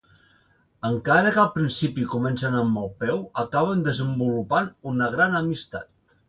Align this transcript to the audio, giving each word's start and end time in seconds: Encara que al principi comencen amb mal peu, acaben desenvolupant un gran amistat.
Encara 0.87 1.33
que 1.35 1.41
al 1.41 1.51
principi 1.57 2.05
comencen 2.13 2.57
amb 2.61 2.73
mal 2.79 2.89
peu, 3.03 3.21
acaben 3.43 3.85
desenvolupant 3.89 4.73
un 4.95 5.05
gran 5.19 5.39
amistat. 5.43 5.87